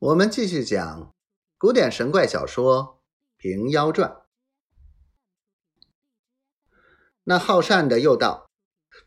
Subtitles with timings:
[0.00, 1.14] 我们继续讲
[1.58, 3.02] 古典神怪小说
[3.36, 4.10] 《平妖传》。
[7.24, 8.48] 那好善的又道：“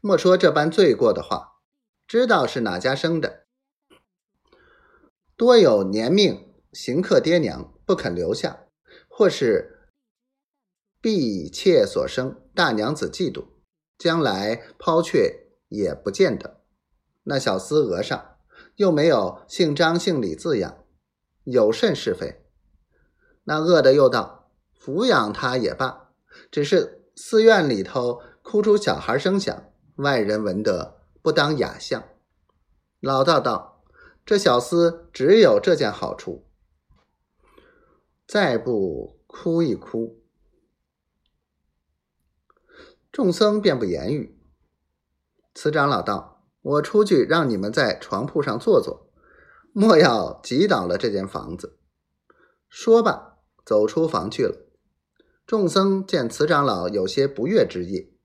[0.02, 1.54] 莫说这般罪过的话，
[2.06, 3.48] 知道是哪家生的，
[5.36, 8.68] 多有年命行客爹娘不肯留下，
[9.08, 9.90] 或是
[11.02, 13.48] 婢妾所生，大娘子嫉妒，
[13.98, 16.62] 将来抛却也不见得。
[17.24, 18.38] 那小厮额上
[18.76, 20.78] 又没有姓张姓李字样。”
[21.44, 22.46] 有甚是非？
[23.44, 26.12] 那恶的又道：“抚养他也罢，
[26.50, 32.04] 只是寺院里头哭出小孩声响，外人闻得不当雅相。”
[33.02, 33.84] 老道道
[34.26, 36.48] ：“这小厮只有这件好处，
[38.26, 40.22] 再不哭一哭。”
[43.12, 44.40] 众僧便不言语。
[45.54, 49.08] 慈长老道：“我出去让你们在床铺上坐坐。”
[49.74, 51.80] 莫要挤倒了这间房子。
[52.70, 54.70] 说罢，走出房去了。
[55.46, 58.16] 众僧见慈长老有些不悦之意，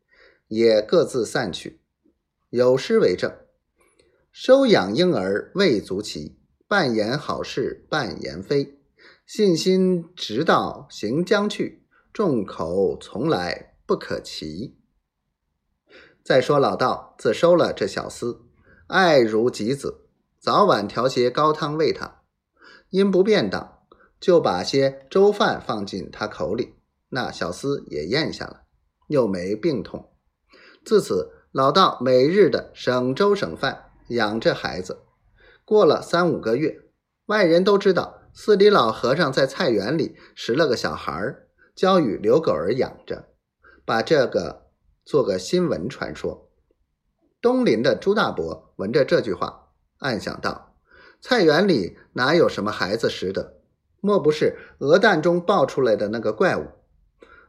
[0.47, 1.81] 也各自散去。
[2.51, 3.35] 有诗为证
[4.31, 8.79] ：“收养婴儿未足奇，半言好事半言非。
[9.27, 14.79] 信心直到行将去，众口从来不可齐。”
[16.23, 18.39] 再说老道自收了这小厮，
[18.87, 20.08] 爱如己子。
[20.41, 22.23] 早晚调些高汤喂他，
[22.91, 23.81] 因不便当，
[24.21, 26.77] 就把些粥饭放进他口里。
[27.09, 28.63] 那小厮也咽下了，
[29.09, 30.13] 又没病痛。
[30.85, 35.01] 自此，老道每日的省粥省饭养这孩子。
[35.65, 36.83] 过了三五个月，
[37.27, 43.29] 外人都知道寺里老和尚在菜园里拾了个小孩儿，交与刘狗儿养着，
[43.85, 44.69] 把这个
[45.05, 46.49] 做个新闻传说。
[47.41, 49.68] 东邻的朱大伯闻着这句话。
[49.99, 50.75] 暗想道
[51.21, 53.55] ：“菜园里哪有什么孩子识的？
[54.01, 56.69] 莫不是鹅蛋中爆出来的那个怪物？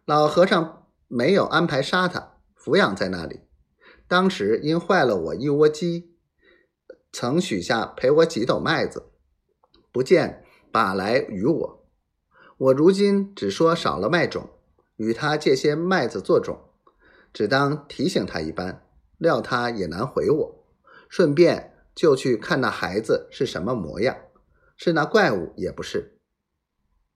[0.06, 3.42] 老和尚没有安排杀他，抚养在那里。
[4.08, 6.16] 当时因坏了我一窝鸡，
[7.12, 9.12] 曾许下赔我几斗麦子，
[9.92, 11.88] 不见把来与我。
[12.58, 14.50] 我如今只说少了麦种，
[14.96, 16.60] 与他借些麦子做种，
[17.32, 18.84] 只当提醒他一般。
[19.20, 20.66] 料他也难回我，
[21.08, 24.16] 顺便。”就去看那孩子是什么模样，
[24.78, 26.18] 是那怪物也不是。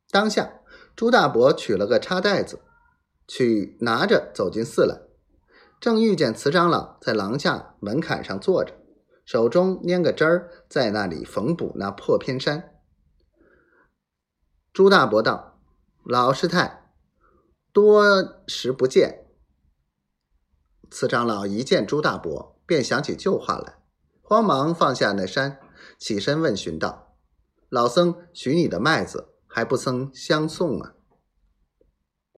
[0.10, 0.60] 当下，
[0.94, 2.60] 朱大伯取了个插袋子，
[3.26, 5.00] 去拿着走进寺来，
[5.80, 8.74] 正遇见慈长老在廊下门槛上坐着，
[9.24, 12.82] 手中拈个针儿，在那里缝补那破偏衫。
[14.74, 15.62] 朱大伯道
[16.04, 16.92] ：“老师太，
[17.72, 18.04] 多
[18.50, 19.28] 时不见。”
[20.92, 23.83] 慈长老一见朱大伯，便想起旧话来。
[24.26, 25.60] 慌忙放下那山，
[26.00, 27.14] 起身问询道
[27.68, 30.94] ：“老僧许你的麦子，还不曾相送啊？”